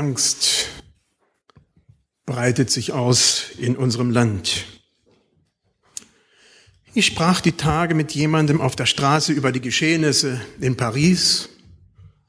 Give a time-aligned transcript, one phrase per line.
[0.00, 0.68] Angst
[2.24, 4.64] breitet sich aus in unserem Land.
[6.94, 11.50] Ich sprach die Tage mit jemandem auf der Straße über die Geschehnisse in Paris.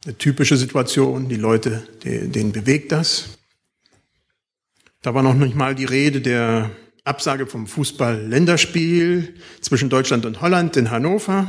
[0.04, 3.37] Eine typische Situation, die Leute, denen bewegt das.
[5.01, 6.71] Da war noch nicht mal die Rede der
[7.05, 11.47] Absage vom Fußball-Länderspiel zwischen Deutschland und Holland in Hannover.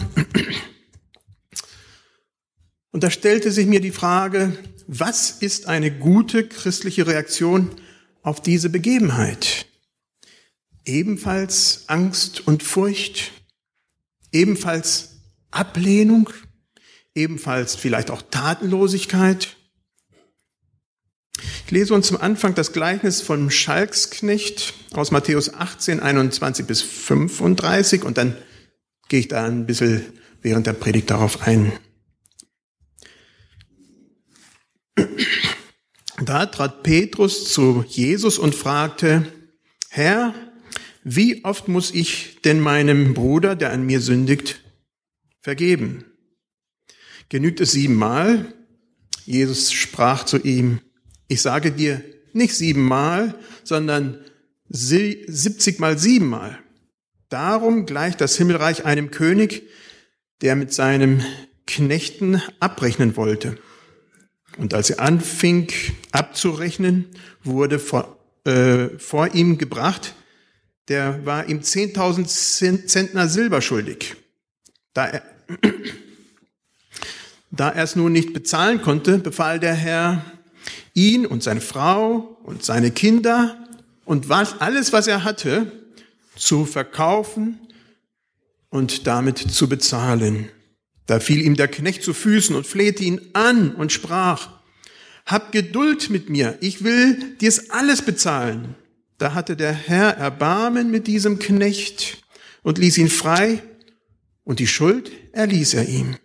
[2.92, 4.56] Und da stellte sich mir die Frage,
[4.87, 7.70] was ist eine gute christliche Reaktion
[8.23, 9.66] auf diese Begebenheit?
[10.84, 13.33] Ebenfalls Angst und Furcht,
[14.30, 16.28] ebenfalls Ablehnung,
[17.14, 19.56] ebenfalls vielleicht auch Tatenlosigkeit.
[21.64, 28.05] Ich lese uns zum Anfang das Gleichnis von Schalksknecht aus Matthäus 18, 21 bis 35
[28.05, 28.36] und dann
[29.09, 30.05] gehe ich da ein bisschen
[30.42, 31.72] während der Predigt darauf ein.
[36.25, 39.27] Da trat Petrus zu Jesus und fragte,
[39.89, 40.35] Herr,
[41.05, 44.63] wie oft muss ich denn meinem Bruder, der an mir sündigt,
[45.41, 46.05] vergeben?
[47.29, 48.55] Genügt es siebenmal?
[49.25, 50.81] Jesus sprach zu ihm,
[51.29, 54.25] ich sage dir nicht siebenmal, sondern
[54.69, 56.59] siebzig mal siebenmal.
[57.29, 59.63] Darum gleicht das Himmelreich einem König,
[60.43, 61.23] der mit seinem
[61.67, 63.59] Knechten abrechnen wollte.
[64.58, 65.69] Und als er anfing
[66.12, 67.06] abzurechnen,
[67.42, 70.14] wurde vor, äh, vor ihm gebracht,
[70.89, 74.17] der war ihm 10.000 Zentner Silber schuldig.
[74.95, 75.23] Da er,
[77.50, 80.25] da er es nun nicht bezahlen konnte, befahl der Herr,
[80.95, 83.56] ihn und seine Frau und seine Kinder
[84.05, 85.73] und was, alles, was er hatte,
[86.36, 87.58] zu verkaufen
[88.69, 90.48] und damit zu bezahlen.
[91.06, 94.61] Da fiel ihm der Knecht zu Füßen und flehte ihn an und sprach,
[95.27, 98.74] Hab Geduld mit mir, ich will dir's alles bezahlen.
[99.18, 102.23] Da hatte der Herr Erbarmen mit diesem Knecht
[102.63, 103.63] und ließ ihn frei,
[104.45, 106.17] und die Schuld erließ er ihm.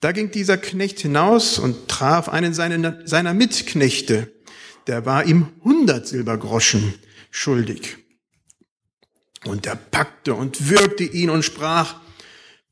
[0.00, 4.32] Da ging dieser Knecht hinaus und traf einen seiner, Mitknechte,
[4.86, 6.94] der war ihm hundert Silbergroschen
[7.30, 7.96] schuldig.
[9.44, 12.00] Und er packte und würgte ihn und sprach,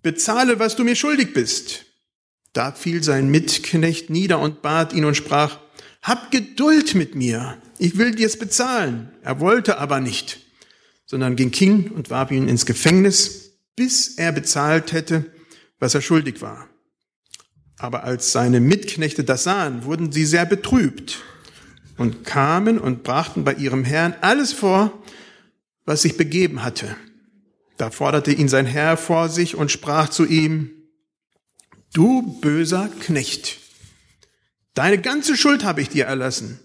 [0.05, 1.87] bezahle, was du mir schuldig bist.
[2.53, 5.59] Da fiel sein Mitknecht nieder und bat ihn und sprach,
[6.03, 9.11] hab Geduld mit mir, ich will dir's bezahlen.
[9.23, 10.39] Er wollte aber nicht,
[11.07, 15.33] sondern ging hin und warf ihn ins Gefängnis, bis er bezahlt hätte,
[15.81, 16.69] was er schuldig war.
[17.79, 21.23] Aber als seine Mitknechte das sahen, wurden sie sehr betrübt
[21.97, 25.03] und kamen und brachten bei ihrem Herrn alles vor,
[25.85, 26.97] was sich begeben hatte.
[27.77, 30.71] Da forderte ihn sein Herr vor sich und sprach zu ihm,
[31.93, 33.59] du böser Knecht,
[34.75, 36.61] deine ganze Schuld habe ich dir erlassen,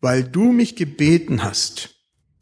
[0.00, 1.94] weil du mich gebeten hast.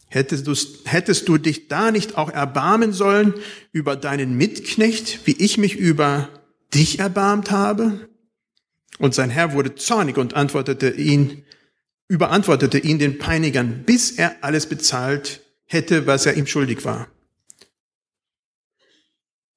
[0.09, 3.35] Hättest du, hättest du dich da nicht auch erbarmen sollen
[3.73, 6.29] über deinen Mitknecht, wie ich mich über
[6.73, 8.09] dich erbarmt habe?
[8.99, 11.45] Und sein Herr wurde zornig und antwortete ihn,
[12.07, 17.09] überantwortete ihn den Peinigern, bis er alles bezahlt hätte, was er ihm schuldig war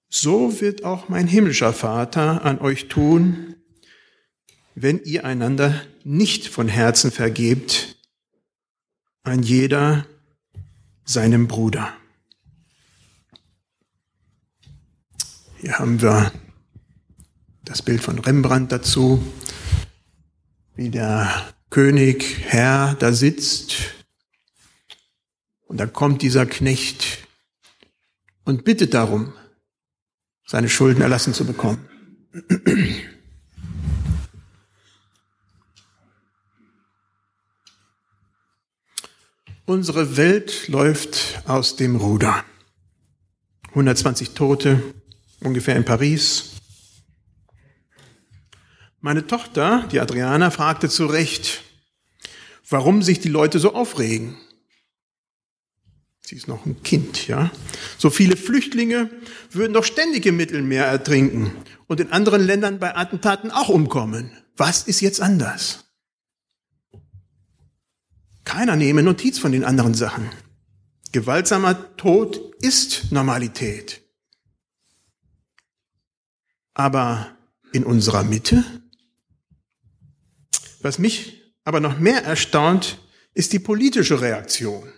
[0.09, 3.55] so wird auch mein himmlischer Vater an euch tun,
[4.73, 7.95] wenn ihr einander nicht von Herzen vergebt,
[9.23, 10.05] an jeder
[11.05, 11.93] seinem Bruder.
[15.57, 16.31] Hier haben wir
[17.63, 19.21] das Bild von Rembrandt dazu,
[20.75, 23.75] wie der König, Herr da sitzt
[25.67, 27.27] und da kommt dieser Knecht
[28.45, 29.33] und bittet darum,
[30.49, 31.87] seine Schulden erlassen zu bekommen.
[39.67, 42.43] Unsere Welt läuft aus dem Ruder.
[43.69, 44.81] 120 Tote
[45.41, 46.55] ungefähr in Paris.
[49.01, 51.61] Meine Tochter, die Adriana, fragte zu Recht,
[52.67, 54.35] warum sich die Leute so aufregen.
[56.29, 57.49] Sie ist noch ein Kind, ja.
[57.97, 59.09] So viele Flüchtlinge
[59.49, 61.51] würden doch ständig im Mittelmeer ertrinken
[61.87, 64.29] und in anderen Ländern bei Attentaten auch umkommen.
[64.55, 65.85] Was ist jetzt anders?
[68.43, 70.29] Keiner nehme Notiz von den anderen Sachen.
[71.13, 74.03] Gewaltsamer Tod ist Normalität.
[76.75, 77.35] Aber
[77.71, 78.63] in unserer Mitte?
[80.83, 82.99] Was mich aber noch mehr erstaunt,
[83.33, 84.93] ist die politische Reaktion.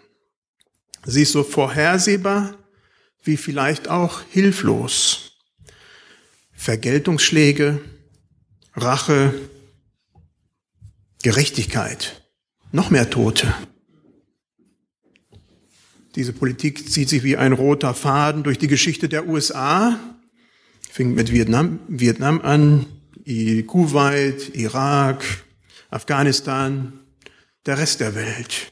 [1.05, 2.57] Sie ist so vorhersehbar
[3.23, 5.31] wie vielleicht auch hilflos.
[6.53, 7.81] Vergeltungsschläge,
[8.75, 9.33] Rache,
[11.23, 12.23] Gerechtigkeit,
[12.71, 13.53] noch mehr Tote.
[16.15, 19.99] Diese Politik zieht sich wie ein roter Faden durch die Geschichte der USA,
[20.89, 22.85] fing mit Vietnam, Vietnam an,
[23.67, 25.23] Kuwait, Irak,
[25.89, 26.99] Afghanistan,
[27.65, 28.71] der Rest der Welt.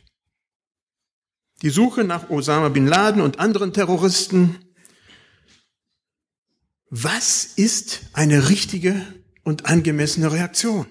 [1.62, 4.58] Die Suche nach Osama bin Laden und anderen Terroristen.
[6.90, 9.06] Was ist eine richtige
[9.44, 10.88] und angemessene Reaktion?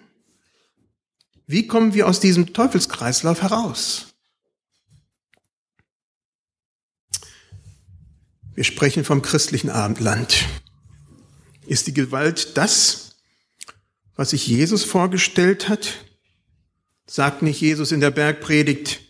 [1.47, 4.15] Wie kommen wir aus diesem Teufelskreislauf heraus?
[8.55, 10.45] Wir sprechen vom christlichen Abendland.
[11.67, 13.17] Ist die Gewalt das,
[14.17, 16.05] was sich Jesus vorgestellt hat?
[17.07, 19.08] Sagt nicht Jesus in der Bergpredigt,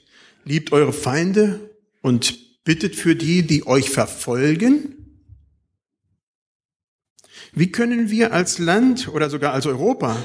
[0.49, 4.95] liebt eure Feinde und bittet für die, die euch verfolgen?
[7.53, 10.25] Wie können wir als Land oder sogar als Europa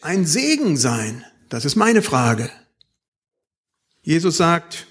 [0.00, 1.24] ein Segen sein?
[1.48, 2.50] Das ist meine Frage.
[4.02, 4.86] Jesus sagt,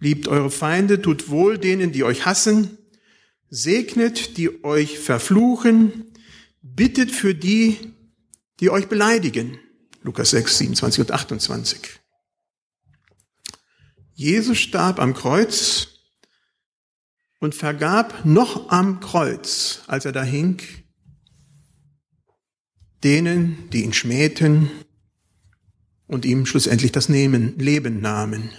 [0.00, 2.78] liebt eure Feinde, tut wohl denen, die euch hassen,
[3.50, 6.06] segnet, die euch verfluchen,
[6.62, 7.92] bittet für die,
[8.60, 9.58] die euch beleidigen.
[10.02, 12.03] Lukas 6, 27 und 28.
[14.14, 15.88] Jesus starb am Kreuz
[17.40, 20.62] und vergab noch am Kreuz, als er da hing,
[23.02, 24.70] denen, die ihn schmähten
[26.06, 28.50] und ihm schlussendlich das Leben nahmen.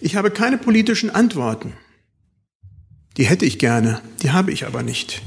[0.00, 1.72] Ich habe keine politischen Antworten.
[3.16, 5.22] Die hätte ich gerne, die habe ich aber nicht.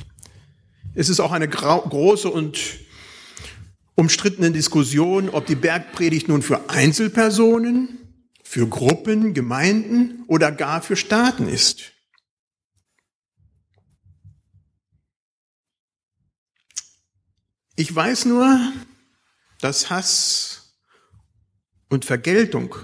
[0.94, 2.60] Es ist auch eine große und
[4.00, 8.00] umstrittene Diskussion, ob die Bergpredigt nun für Einzelpersonen,
[8.44, 11.92] für Gruppen, Gemeinden oder gar für Staaten ist.
[17.76, 18.72] Ich weiß nur,
[19.60, 20.78] dass Hass
[21.90, 22.76] und Vergeltung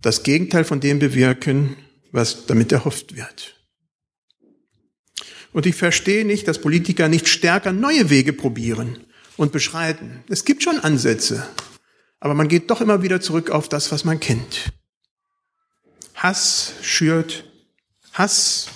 [0.00, 1.76] das Gegenteil von dem bewirken,
[2.10, 3.60] was damit erhofft wird.
[5.52, 9.04] Und ich verstehe nicht, dass Politiker nicht stärker neue Wege probieren
[9.40, 10.22] und beschreiten.
[10.28, 11.48] Es gibt schon Ansätze,
[12.18, 14.70] aber man geht doch immer wieder zurück auf das, was man kennt.
[16.14, 17.50] Hass schürt
[18.12, 18.68] Hass.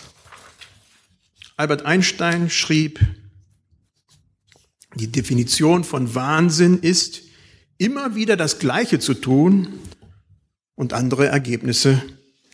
[1.59, 2.99] Albert Einstein schrieb,
[4.95, 7.21] die Definition von Wahnsinn ist,
[7.77, 9.69] immer wieder das Gleiche zu tun
[10.77, 12.03] und andere Ergebnisse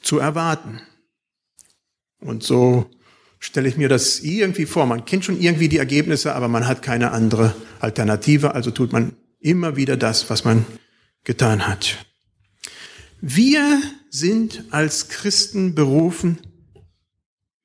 [0.02, 0.80] zu erwarten.
[2.18, 2.90] Und so
[3.40, 4.86] stelle ich mir das irgendwie vor.
[4.86, 9.14] Man kennt schon irgendwie die Ergebnisse, aber man hat keine andere Alternative, also tut man
[9.40, 10.66] immer wieder das, was man
[11.24, 12.06] getan hat.
[13.20, 16.38] Wir sind als Christen berufen,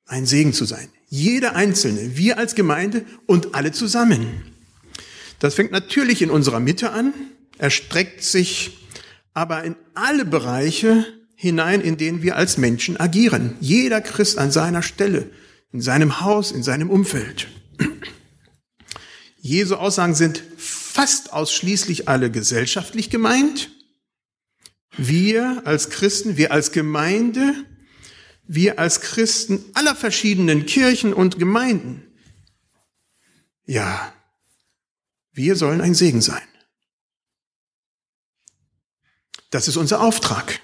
[0.06, 0.88] ein Segen zu sein.
[1.08, 4.26] Jeder Einzelne, wir als Gemeinde und alle zusammen.
[5.38, 7.12] Das fängt natürlich in unserer Mitte an,
[7.58, 8.78] erstreckt sich
[9.34, 13.54] aber in alle Bereiche hinein, in denen wir als Menschen agieren.
[13.60, 15.30] Jeder Christ an seiner Stelle,
[15.76, 17.48] in seinem Haus, in seinem Umfeld.
[19.36, 23.70] Jesu Aussagen sind fast ausschließlich alle gesellschaftlich gemeint.
[24.96, 27.52] Wir als Christen, wir als Gemeinde,
[28.44, 32.02] wir als Christen aller verschiedenen Kirchen und Gemeinden,
[33.66, 34.14] ja,
[35.32, 36.48] wir sollen ein Segen sein.
[39.50, 40.58] Das ist unser Auftrag.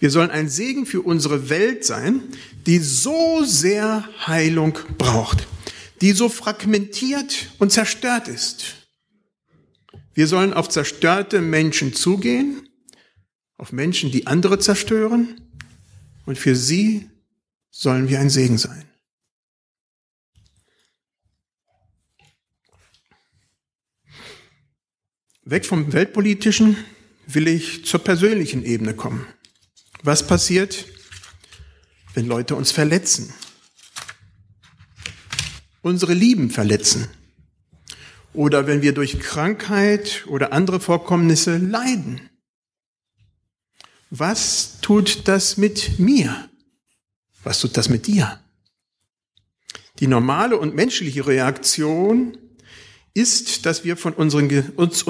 [0.00, 2.22] Wir sollen ein Segen für unsere Welt sein,
[2.66, 5.46] die so sehr Heilung braucht,
[6.00, 8.88] die so fragmentiert und zerstört ist.
[10.14, 12.68] Wir sollen auf zerstörte Menschen zugehen,
[13.58, 15.40] auf Menschen, die andere zerstören,
[16.24, 17.10] und für sie
[17.70, 18.84] sollen wir ein Segen sein.
[25.44, 26.76] Weg vom Weltpolitischen
[27.26, 29.26] will ich zur persönlichen Ebene kommen.
[30.02, 30.86] Was passiert,
[32.14, 33.32] wenn Leute uns verletzen?
[35.82, 37.08] Unsere Lieben verletzen.
[38.32, 42.30] Oder wenn wir durch Krankheit oder andere Vorkommnisse leiden.
[44.10, 46.48] Was tut das mit mir?
[47.42, 48.40] Was tut das mit dir?
[49.98, 52.38] Die normale und menschliche Reaktion
[53.12, 55.04] ist, dass wir, von unseren, uns,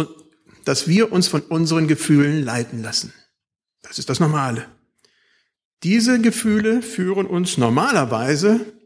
[0.64, 3.12] dass wir uns von unseren Gefühlen leiten lassen.
[3.82, 4.66] Das ist das Normale.
[5.82, 8.78] Diese Gefühle führen uns normalerweise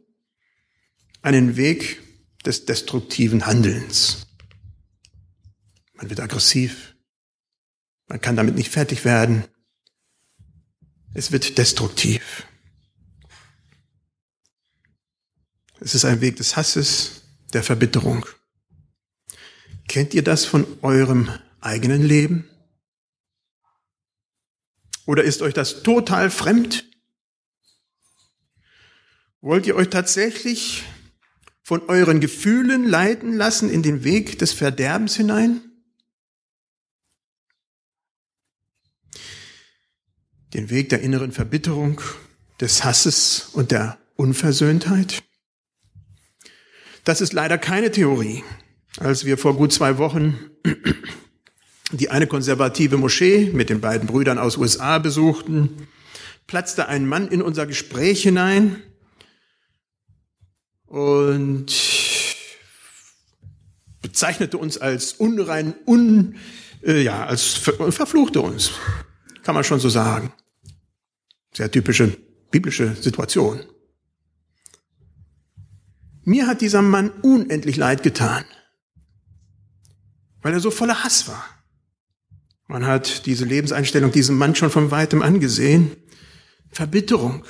[1.22, 2.00] einen Weg
[2.44, 4.26] des destruktiven Handelns.
[5.94, 6.94] Man wird aggressiv.
[8.06, 9.44] Man kann damit nicht fertig werden.
[11.14, 12.46] Es wird destruktiv.
[15.80, 17.22] Es ist ein Weg des Hasses,
[17.52, 18.26] der Verbitterung.
[19.88, 22.48] Kennt ihr das von eurem eigenen Leben?
[25.06, 26.84] Oder ist euch das total fremd?
[29.40, 30.84] Wollt ihr euch tatsächlich
[31.62, 35.60] von euren Gefühlen leiten lassen in den Weg des Verderbens hinein?
[40.54, 42.00] Den Weg der inneren Verbitterung,
[42.60, 45.22] des Hasses und der Unversöhntheit?
[47.04, 48.44] Das ist leider keine Theorie.
[48.98, 50.38] Als wir vor gut zwei Wochen
[51.92, 55.88] die eine konservative Moschee mit den beiden Brüdern aus USA besuchten,
[56.46, 58.82] platzte ein Mann in unser Gespräch hinein,
[60.94, 61.66] und
[64.00, 66.36] bezeichnete uns als unrein, un,
[66.84, 68.70] äh, ja, als ver verfluchte uns.
[69.42, 70.32] Kann man schon so sagen.
[71.52, 72.16] Sehr typische
[72.52, 73.64] biblische Situation.
[76.22, 78.44] Mir hat dieser Mann unendlich leid getan,
[80.42, 81.44] weil er so voller Hass war.
[82.66, 85.96] Man hat diese Lebenseinstellung diesem Mann schon von weitem angesehen.
[86.70, 87.44] Verbitterung,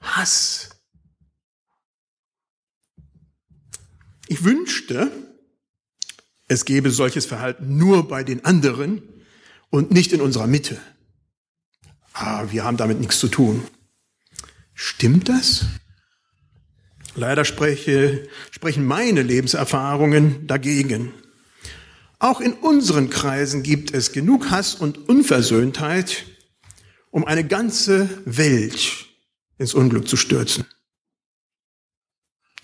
[0.00, 0.70] Hass,
[4.30, 5.10] Ich wünschte,
[6.46, 9.02] es gäbe solches Verhalten nur bei den anderen
[9.70, 10.80] und nicht in unserer Mitte.
[12.12, 13.64] Ah, wir haben damit nichts zu tun.
[14.72, 15.66] Stimmt das?
[17.16, 21.12] Leider spreche, sprechen meine Lebenserfahrungen dagegen.
[22.20, 26.26] Auch in unseren Kreisen gibt es genug Hass und Unversöhntheit,
[27.10, 29.06] um eine ganze Welt
[29.56, 30.66] ins Unglück zu stürzen.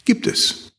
[0.05, 0.73] Gibt es.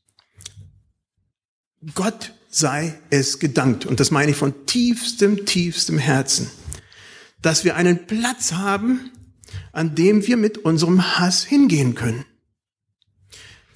[1.96, 3.88] Gott sei es gedankt.
[3.88, 6.50] Und das meine ich von tiefstem, tiefstem Herzen.
[7.41, 9.12] Dass wir einen Platz haben,
[9.72, 12.25] an dem wir mit unserem Hass hingehen können.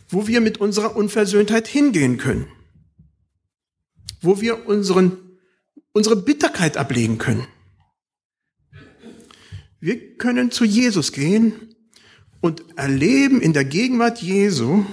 [0.10, 2.48] Wo wir mit unserer Unversöhntheit hingehen können.
[4.22, 5.18] Wo wir unseren,
[5.92, 7.48] unsere Bitterkeit ablegen können.
[9.80, 11.75] Wir können zu Jesus gehen
[12.40, 14.86] und erleben in der Gegenwart Jesu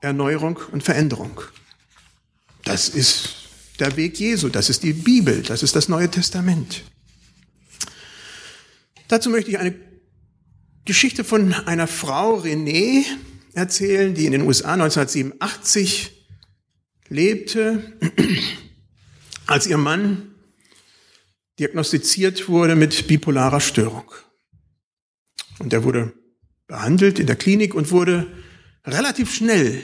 [0.00, 1.40] Erneuerung und Veränderung.
[2.64, 3.30] Das ist
[3.80, 6.84] der Weg Jesu, das ist die Bibel, das ist das Neue Testament.
[9.08, 9.74] Dazu möchte ich eine
[10.84, 13.04] Geschichte von einer Frau, Renée,
[13.54, 16.17] erzählen, die in den USA 1987
[17.08, 17.98] lebte,
[19.46, 20.34] als ihr Mann
[21.58, 24.10] diagnostiziert wurde mit bipolarer Störung.
[25.58, 26.12] Und er wurde
[26.66, 28.26] behandelt in der Klinik und wurde
[28.84, 29.82] relativ schnell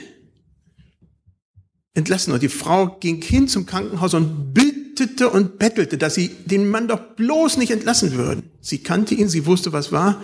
[1.93, 2.33] entlassen.
[2.33, 6.87] Und die Frau ging hin zum Krankenhaus und bittete und bettelte, dass sie den Mann
[6.87, 8.51] doch bloß nicht entlassen würden.
[8.61, 10.21] Sie kannte ihn, sie wusste, was war.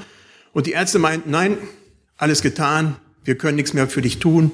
[0.53, 1.57] Und die Ärzte meinten, nein,
[2.15, 4.51] alles getan, wir können nichts mehr für dich tun.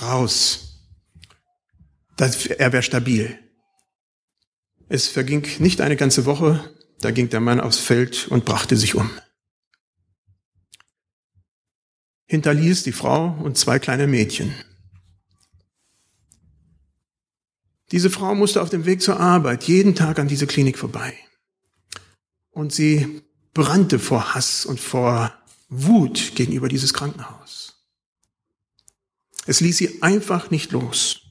[0.00, 0.73] Raus.
[2.18, 3.38] Er wäre stabil.
[4.88, 8.94] Es verging nicht eine ganze Woche, da ging der Mann aufs Feld und brachte sich
[8.94, 9.10] um.
[12.26, 14.54] Hinterließ die Frau und zwei kleine Mädchen.
[17.90, 21.16] Diese Frau musste auf dem Weg zur Arbeit jeden Tag an diese Klinik vorbei.
[22.50, 25.32] Und sie brannte vor Hass und vor
[25.68, 27.84] Wut gegenüber dieses Krankenhaus.
[29.46, 31.23] Es ließ sie einfach nicht los.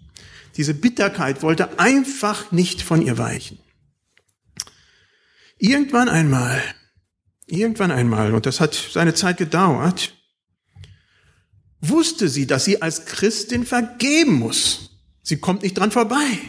[0.55, 3.59] Diese Bitterkeit wollte einfach nicht von ihr weichen.
[5.57, 6.61] Irgendwann einmal,
[7.45, 10.13] irgendwann einmal, und das hat seine Zeit gedauert,
[11.81, 14.91] wusste sie, dass sie als Christin vergeben muss.
[15.21, 16.39] Sie kommt nicht dran vorbei.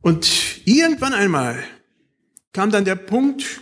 [0.00, 0.28] Und
[0.64, 1.62] irgendwann einmal
[2.52, 3.60] kam dann der Punkt,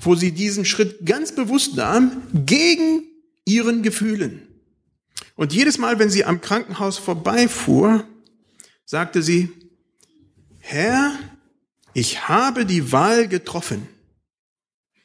[0.00, 3.02] wo sie diesen Schritt ganz bewusst nahm, gegen
[3.44, 4.47] ihren Gefühlen.
[5.38, 8.04] Und jedes Mal, wenn sie am Krankenhaus vorbeifuhr,
[8.84, 9.52] sagte sie,
[10.58, 11.16] Herr,
[11.94, 13.86] ich habe die Wahl getroffen,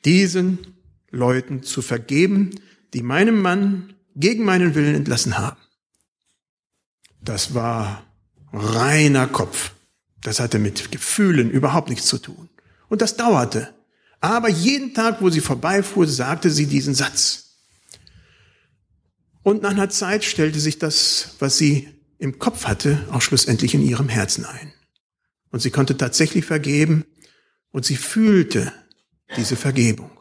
[0.06, 0.74] diesen
[1.12, 2.50] Leuten zu vergeben,
[2.96, 5.62] die meinem Mann gegen meinen Willen entlassen haben.
[7.22, 8.04] Das war
[8.52, 9.74] reiner Kopf.
[10.20, 12.50] Das hatte mit Gefühlen überhaupt nichts zu tun.
[12.90, 13.72] Und das dauerte.
[14.20, 17.43] Aber jeden Tag, wo sie vorbeifuhr, sagte sie diesen Satz.
[19.44, 23.82] Und nach einer Zeit stellte sich das, was sie im Kopf hatte, auch schlussendlich in
[23.82, 24.74] ihrem Herzen ein.
[25.52, 27.06] Und sie konnte tatsächlich vergeben
[27.72, 28.72] und sie fühlte
[29.36, 30.12] diese Vergebung.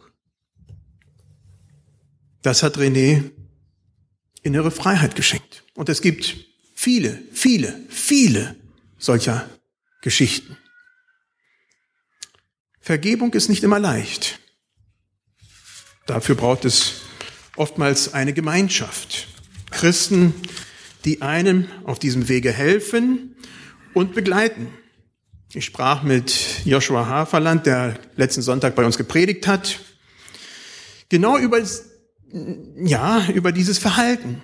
[2.43, 3.31] Das hat René
[4.43, 5.63] innere Freiheit geschenkt.
[5.75, 6.37] Und es gibt
[6.83, 8.57] Viele, viele, viele
[8.99, 9.49] solcher
[10.01, 10.59] Geschichten.
[12.81, 14.41] Vergebung ist nicht immer leicht.
[16.07, 17.02] Dafür braucht es
[17.57, 19.29] oftmals eine Gemeinschaft.
[19.71, 20.35] Christen,
[21.05, 23.35] die einem auf diesem Wege helfen
[23.95, 24.69] und begleiten.
[25.53, 26.33] Ich sprach mit
[26.65, 29.81] Joshua Haferland, der letzten Sonntag bei uns gepredigt hat,
[31.09, 31.61] genau über,
[32.77, 34.43] ja, über dieses Verhalten.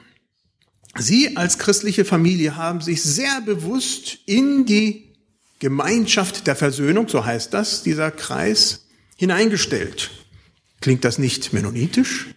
[0.96, 5.14] Sie als christliche Familie haben sich sehr bewusst in die
[5.60, 8.86] Gemeinschaft der Versöhnung, so heißt das, dieser Kreis,
[9.16, 10.10] hineingestellt.
[10.80, 12.28] Klingt das nicht mennonitisch?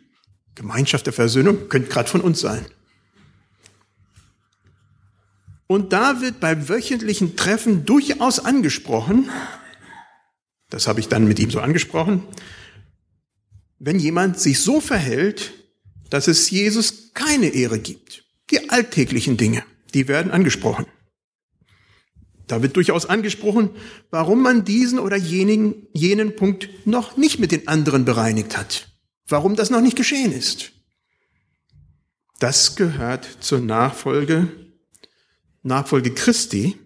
[0.55, 2.65] Gemeinschaft der Versöhnung könnte gerade von uns sein.
[5.67, 9.29] Und da wird bei wöchentlichen Treffen durchaus angesprochen,
[10.69, 12.23] das habe ich dann mit ihm so angesprochen,
[13.79, 15.53] wenn jemand sich so verhält,
[16.09, 18.25] dass es Jesus keine Ehre gibt.
[18.49, 20.85] Die alltäglichen Dinge, die werden angesprochen.
[22.47, 23.69] Da wird durchaus angesprochen,
[24.09, 28.90] warum man diesen oder jenigen, jenen Punkt noch nicht mit den anderen bereinigt hat.
[29.31, 30.73] Warum das noch nicht geschehen ist.
[32.39, 34.49] Das gehört zur Nachfolge.
[35.63, 36.77] Nachfolge Christi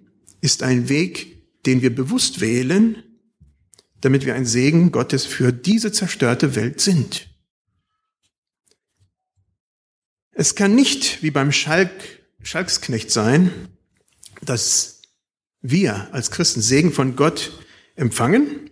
[0.41, 3.03] ist ein Weg, den wir bewusst wählen,
[4.01, 7.29] damit wir ein Segen Gottes für diese zerstörte Welt sind.
[10.31, 11.91] Es kann nicht wie beim Schalk,
[12.43, 13.69] Schalksknecht sein,
[14.41, 15.01] dass
[15.61, 17.63] wir als Christen Segen von Gott
[17.95, 18.69] empfangen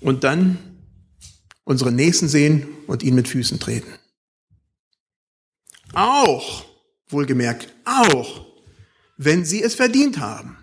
[0.00, 0.73] und dann
[1.64, 3.92] unsere Nächsten sehen und ihn mit Füßen treten.
[5.92, 6.64] Auch,
[7.08, 8.46] wohlgemerkt, auch,
[9.16, 10.56] wenn sie es verdient haben.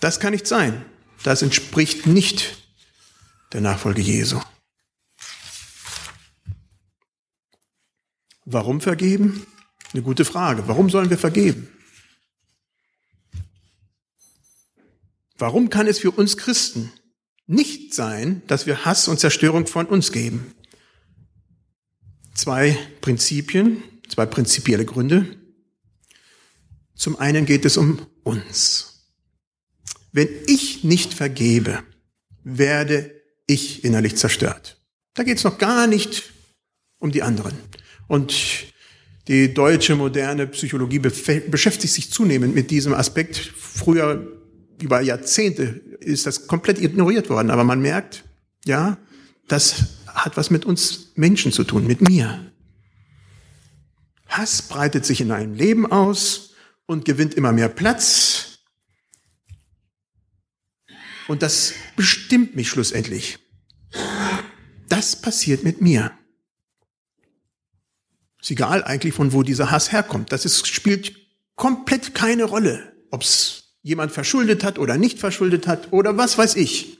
[0.00, 0.84] Das kann nicht sein.
[1.22, 2.58] Das entspricht nicht
[3.52, 4.40] der Nachfolge Jesu.
[8.44, 9.46] Warum vergeben?
[9.92, 10.68] Eine gute Frage.
[10.68, 11.68] Warum sollen wir vergeben?
[15.38, 16.92] Warum kann es für uns Christen
[17.46, 20.54] nicht sein, dass wir Hass und Zerstörung von uns geben?
[22.34, 25.26] Zwei Prinzipien, zwei prinzipielle Gründe.
[26.94, 29.04] Zum einen geht es um uns.
[30.12, 31.82] Wenn ich nicht vergebe,
[32.42, 33.12] werde
[33.46, 34.80] ich innerlich zerstört.
[35.14, 36.32] Da geht es noch gar nicht
[36.98, 37.54] um die anderen.
[38.08, 38.34] Und
[39.28, 43.36] die deutsche moderne Psychologie beschäftigt sich zunehmend mit diesem Aspekt.
[43.36, 44.35] Früher,
[44.80, 45.62] über Jahrzehnte,
[46.00, 47.50] ist das komplett ignoriert worden.
[47.50, 48.24] Aber man merkt,
[48.64, 48.98] ja,
[49.48, 52.52] das hat was mit uns Menschen zu tun, mit mir.
[54.28, 56.54] Hass breitet sich in einem Leben aus
[56.86, 58.58] und gewinnt immer mehr Platz.
[61.28, 63.38] Und das bestimmt mich schlussendlich.
[64.88, 66.12] Das passiert mit mir.
[68.40, 70.30] Ist egal eigentlich, von wo dieser Hass herkommt.
[70.32, 71.16] Das ist, spielt
[71.56, 76.56] komplett keine Rolle, ob es jemand verschuldet hat oder nicht verschuldet hat oder was weiß
[76.56, 76.98] ich.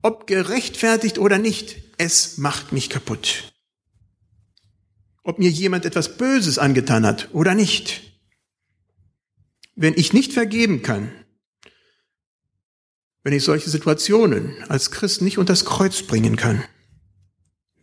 [0.00, 3.52] Ob gerechtfertigt oder nicht, es macht mich kaputt.
[5.22, 8.00] Ob mir jemand etwas Böses angetan hat oder nicht.
[9.74, 11.12] Wenn ich nicht vergeben kann,
[13.22, 16.64] wenn ich solche Situationen als Christ nicht unter das Kreuz bringen kann,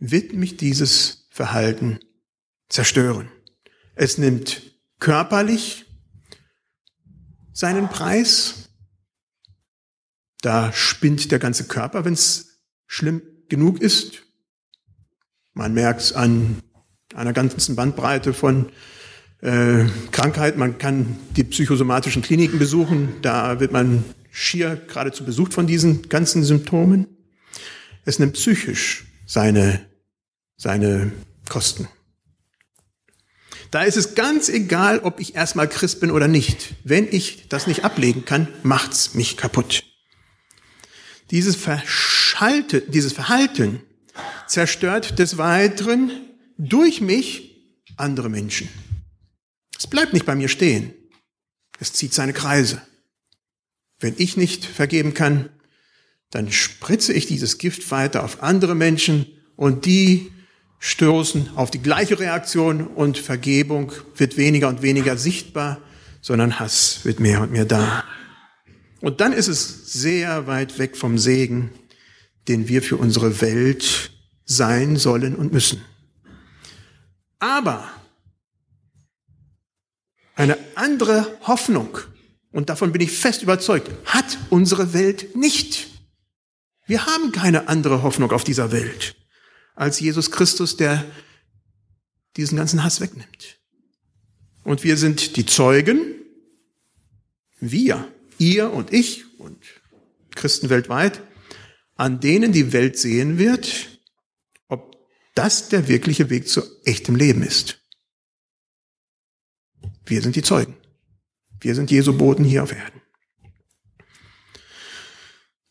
[0.00, 2.00] wird mich dieses Verhalten
[2.68, 3.30] zerstören.
[3.94, 4.62] Es nimmt
[4.98, 5.84] körperlich
[7.58, 8.68] seinen Preis.
[10.42, 14.22] Da spinnt der ganze Körper, wenn es schlimm genug ist.
[15.54, 16.62] Man merkt es an
[17.16, 18.70] einer ganzen Bandbreite von
[19.40, 20.56] äh, Krankheit.
[20.56, 23.16] Man kann die psychosomatischen Kliniken besuchen.
[23.22, 27.08] Da wird man schier geradezu besucht von diesen ganzen Symptomen.
[28.04, 29.84] Es nimmt psychisch seine,
[30.56, 31.10] seine
[31.48, 31.88] Kosten.
[33.70, 36.74] Da ist es ganz egal, ob ich erstmal Christ bin oder nicht.
[36.84, 39.84] Wenn ich das nicht ablegen kann, macht's mich kaputt.
[41.30, 43.82] Dieses, Verschalte, dieses Verhalten
[44.46, 46.10] zerstört des Weiteren
[46.56, 47.56] durch mich
[47.96, 48.68] andere Menschen.
[49.78, 50.94] Es bleibt nicht bei mir stehen.
[51.78, 52.80] Es zieht seine Kreise.
[54.00, 55.50] Wenn ich nicht vergeben kann,
[56.30, 59.26] dann spritze ich dieses Gift weiter auf andere Menschen
[59.56, 60.30] und die
[60.78, 65.78] stoßen auf die gleiche Reaktion und Vergebung wird weniger und weniger sichtbar,
[66.20, 68.04] sondern Hass wird mehr und mehr da.
[69.00, 71.70] Und dann ist es sehr weit weg vom Segen,
[72.48, 74.12] den wir für unsere Welt
[74.44, 75.82] sein sollen und müssen.
[77.38, 77.88] Aber
[80.34, 81.98] eine andere Hoffnung,
[82.50, 85.88] und davon bin ich fest überzeugt, hat unsere Welt nicht.
[86.86, 89.17] Wir haben keine andere Hoffnung auf dieser Welt
[89.78, 91.04] als Jesus Christus, der
[92.36, 93.60] diesen ganzen Hass wegnimmt.
[94.64, 96.00] Und wir sind die Zeugen,
[97.60, 99.62] wir, ihr und ich und
[100.34, 101.22] Christen weltweit,
[101.94, 104.00] an denen die Welt sehen wird,
[104.66, 104.96] ob
[105.36, 107.80] das der wirkliche Weg zu echtem Leben ist.
[110.06, 110.76] Wir sind die Zeugen.
[111.60, 112.97] Wir sind Jesu Boten hier auf Erden.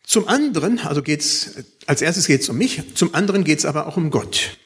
[0.07, 3.87] Zum anderen, also geht's, als erstes geht es um mich, zum anderen geht es aber
[3.87, 4.57] auch um Gott.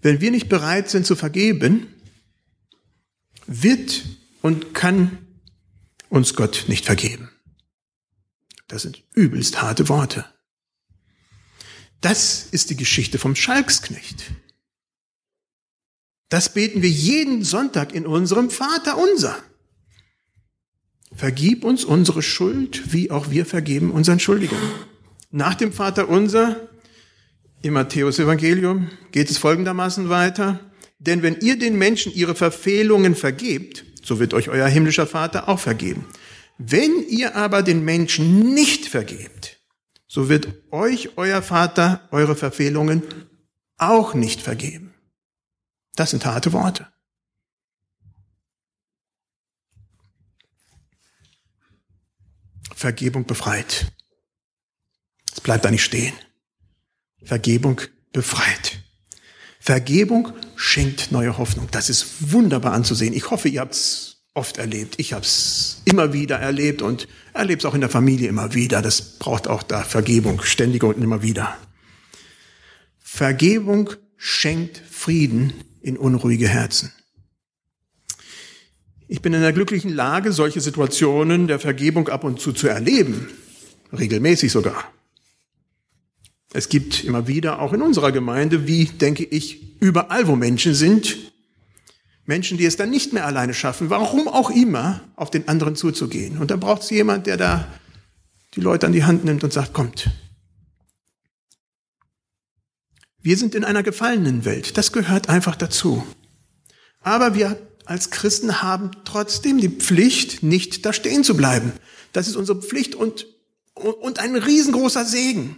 [0.00, 1.92] Wenn wir nicht bereit sind zu vergeben,
[3.48, 4.04] wird
[4.40, 5.18] und kann
[6.08, 7.28] uns Gott nicht vergeben.
[8.68, 10.26] Das sind übelst harte Worte.
[12.00, 14.30] Das ist die Geschichte vom Schalksknecht.
[16.28, 19.42] Das beten wir jeden Sonntag in unserem Vater unser.
[21.14, 24.70] Vergib uns unsere Schuld, wie auch wir vergeben unseren Schuldigungen.
[25.30, 26.68] Nach dem Vater unser
[27.62, 30.60] im Matthäus Evangelium geht es folgendermaßen weiter.
[30.98, 35.60] Denn wenn ihr den Menschen ihre Verfehlungen vergebt, so wird euch euer himmlischer Vater auch
[35.60, 36.06] vergeben.
[36.58, 39.60] Wenn ihr aber den Menschen nicht vergebt,
[40.06, 43.02] so wird euch euer Vater eure Verfehlungen
[43.78, 44.92] auch nicht vergeben.
[45.94, 46.91] Das sind harte Worte.
[52.82, 53.92] Vergebung befreit.
[55.32, 56.14] Es bleibt da nicht stehen.
[57.22, 57.80] Vergebung
[58.12, 58.82] befreit.
[59.60, 61.68] Vergebung schenkt neue Hoffnung.
[61.70, 63.14] Das ist wunderbar anzusehen.
[63.14, 64.96] Ich hoffe, ihr habt es oft erlebt.
[64.98, 68.82] Ich habe es immer wieder erlebt und erlebe es auch in der Familie immer wieder.
[68.82, 71.56] Das braucht auch da Vergebung, ständig und immer wieder.
[72.98, 76.90] Vergebung schenkt Frieden in unruhige Herzen.
[79.12, 83.28] Ich bin in der glücklichen Lage, solche Situationen der Vergebung ab und zu zu erleben,
[83.92, 84.90] regelmäßig sogar.
[86.54, 91.30] Es gibt immer wieder, auch in unserer Gemeinde, wie denke ich, überall, wo Menschen sind,
[92.24, 96.38] Menschen, die es dann nicht mehr alleine schaffen, warum auch immer, auf den anderen zuzugehen.
[96.38, 97.68] Und da braucht es jemand, der da
[98.54, 100.08] die Leute an die Hand nimmt und sagt, kommt.
[103.20, 106.02] Wir sind in einer gefallenen Welt, das gehört einfach dazu.
[107.02, 111.72] Aber wir als Christen haben trotzdem die Pflicht, nicht da stehen zu bleiben.
[112.12, 113.26] Das ist unsere Pflicht und,
[113.74, 115.56] und ein riesengroßer Segen.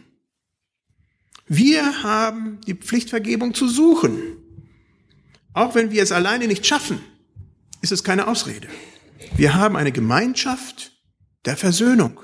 [1.47, 4.19] Wir haben die Pflicht, Vergebung zu suchen.
[5.53, 7.01] Auch wenn wir es alleine nicht schaffen,
[7.83, 8.69] ist es keine Ausrede.
[9.37, 10.93] Wir haben eine Gemeinschaft
[11.45, 12.21] der Versöhnung.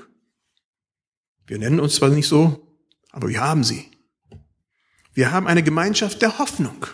[1.45, 2.67] Wir nennen uns zwar nicht so,
[3.11, 3.91] aber wir haben sie.
[5.13, 6.85] Wir haben eine Gemeinschaft der Hoffnung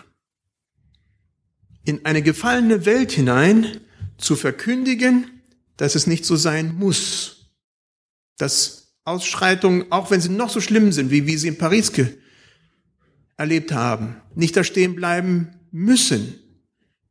[1.88, 3.78] in eine gefallene Welt hinein
[4.18, 5.40] zu verkündigen,
[5.78, 7.50] dass es nicht so sein muss.
[8.36, 11.90] Dass Ausschreitungen, auch wenn sie noch so schlimm sind, wie wir sie in Paris
[13.38, 16.34] erlebt haben, nicht da stehen bleiben müssen.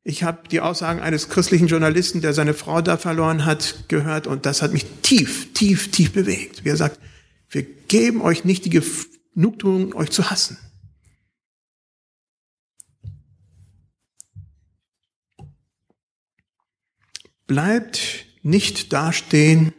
[0.03, 4.45] Ich habe die Aussagen eines christlichen Journalisten, der seine Frau da verloren hat, gehört und
[4.45, 6.63] das hat mich tief, tief, tief bewegt.
[6.63, 6.99] Wie er sagt,
[7.49, 8.79] wir geben euch nicht die
[9.33, 10.57] Genugtuung, euch zu hassen.
[17.47, 19.73] Bleibt nicht dastehen,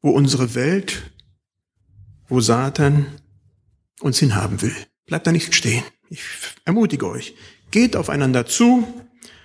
[0.00, 1.12] wo unsere Welt,
[2.28, 3.06] wo Satan
[4.00, 4.74] uns hinhaben will.
[5.06, 5.84] Bleibt da nicht stehen.
[6.10, 6.22] Ich
[6.64, 7.34] ermutige euch,
[7.70, 8.86] geht aufeinander zu,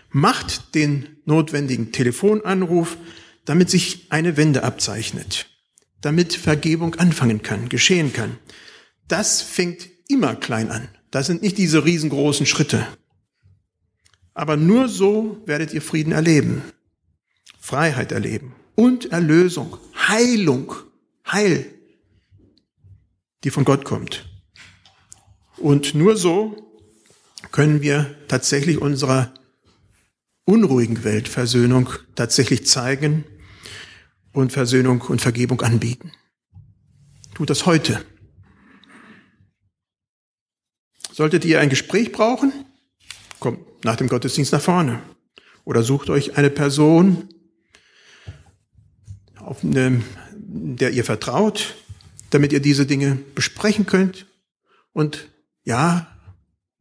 [0.09, 2.97] macht den notwendigen Telefonanruf,
[3.45, 5.47] damit sich eine Wende abzeichnet,
[6.01, 8.37] damit Vergebung anfangen kann, geschehen kann.
[9.07, 10.87] Das fängt immer klein an.
[11.09, 12.87] Das sind nicht diese riesengroßen Schritte.
[14.33, 16.61] Aber nur so werdet ihr Frieden erleben.
[17.61, 20.73] Freiheit erleben und Erlösung, Heilung,
[21.25, 21.73] Heil,
[23.43, 24.27] die von Gott kommt.
[25.57, 26.81] Und nur so
[27.51, 29.33] können wir tatsächlich unserer
[30.43, 33.25] unruhigen Welt Versöhnung tatsächlich zeigen
[34.33, 36.11] und Versöhnung und Vergebung anbieten.
[37.35, 38.03] Tut das heute.
[41.11, 42.51] Solltet ihr ein Gespräch brauchen,
[43.39, 45.01] kommt nach dem Gottesdienst nach vorne.
[45.63, 47.29] Oder sucht euch eine Person,
[49.51, 50.01] auf eine,
[50.37, 51.75] der ihr vertraut,
[52.29, 54.25] damit ihr diese Dinge besprechen könnt
[54.93, 55.27] und
[55.65, 56.07] ja,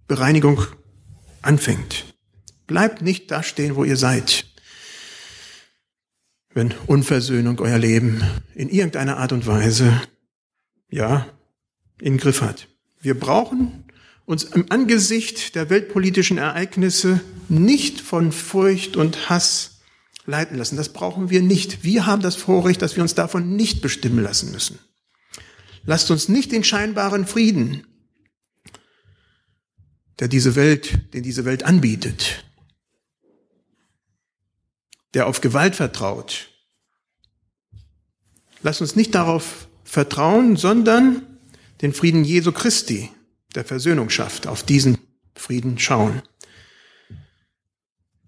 [0.07, 0.63] Bereinigung
[1.43, 2.05] anfängt.
[2.69, 4.47] Bleibt nicht da stehen, wo ihr seid,
[6.55, 8.23] wenn Unversöhnung euer Leben
[8.55, 10.01] in irgendeiner Art und Weise,
[10.91, 11.27] ja,
[12.01, 12.69] in Griff hat.
[13.01, 13.83] Wir brauchen
[14.27, 19.80] uns im Angesicht der weltpolitischen Ereignisse nicht von Furcht und Hass
[20.31, 20.77] leiten lassen.
[20.77, 21.85] Das brauchen wir nicht.
[21.85, 24.79] Wir haben das Vorrecht, dass wir uns davon nicht bestimmen lassen müssen.
[25.85, 27.87] Lasst uns nicht den scheinbaren Frieden,
[30.19, 32.45] der diese Welt, den diese Welt anbietet,
[35.15, 36.49] der auf Gewalt vertraut.
[38.63, 41.27] Lasst uns nicht darauf vertrauen, sondern
[41.81, 43.11] den Frieden Jesu Christi,
[43.55, 44.99] der Versöhnung schafft, auf diesen
[45.35, 46.23] Frieden schauen.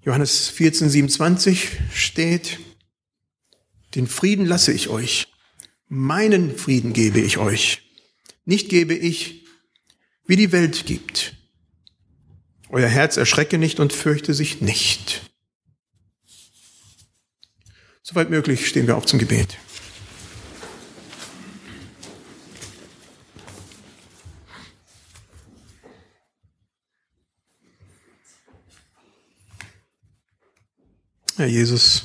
[0.04, 2.58] Johannes 14, 27 steht,
[3.94, 5.28] den Frieden lasse ich euch,
[5.88, 7.82] meinen Frieden gebe ich euch,
[8.44, 9.44] nicht gebe ich,
[10.26, 11.36] wie die Welt gibt.
[12.68, 15.30] Euer Herz erschrecke nicht und fürchte sich nicht.
[18.02, 19.56] Soweit möglich stehen wir auf zum Gebet.
[31.36, 32.04] Herr Jesus,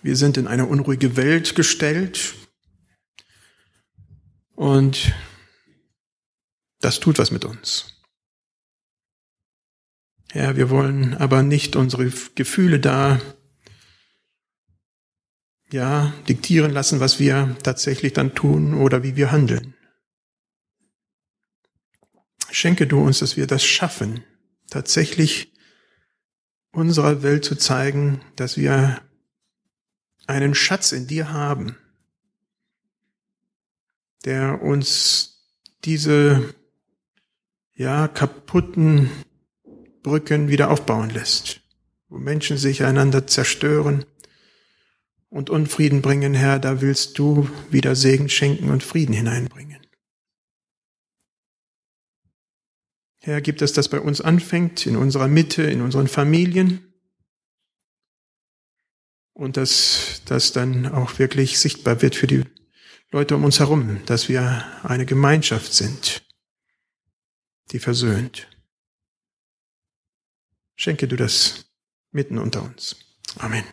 [0.00, 2.34] wir sind in eine unruhige Welt gestellt
[4.54, 5.12] und
[6.80, 8.00] das tut was mit uns.
[10.30, 13.20] Herr, wir wollen aber nicht unsere Gefühle da
[15.70, 19.74] ja, diktieren lassen, was wir tatsächlich dann tun oder wie wir handeln.
[22.50, 24.24] Schenke du uns, dass wir das schaffen,
[24.70, 25.49] tatsächlich
[26.72, 29.00] unserer Welt zu zeigen, dass wir
[30.26, 31.76] einen Schatz in dir haben,
[34.24, 35.42] der uns
[35.84, 36.54] diese
[37.74, 39.10] ja kaputten
[40.02, 41.60] Brücken wieder aufbauen lässt,
[42.08, 44.04] wo Menschen sich einander zerstören
[45.30, 49.78] und Unfrieden bringen, Herr, da willst du wieder Segen schenken und Frieden hineinbringen.
[53.20, 56.90] Herr, gibt es, dass bei uns anfängt, in unserer Mitte, in unseren Familien,
[59.34, 62.44] und dass das dann auch wirklich sichtbar wird für die
[63.10, 66.22] Leute um uns herum, dass wir eine Gemeinschaft sind,
[67.72, 68.48] die versöhnt.
[70.76, 71.70] Schenke du das
[72.12, 72.96] mitten unter uns.
[73.38, 73.64] Amen.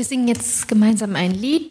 [0.00, 1.68] Wir singen jetzt gemeinsam ein Lied.